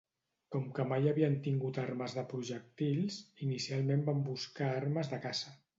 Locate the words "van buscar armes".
4.11-5.15